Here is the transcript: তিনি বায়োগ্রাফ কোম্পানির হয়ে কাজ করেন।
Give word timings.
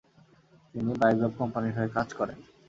তিনি 0.75 0.91
বায়োগ্রাফ 1.01 1.33
কোম্পানির 1.39 1.75
হয়ে 1.77 1.93
কাজ 1.97 2.07
করেন। 2.19 2.37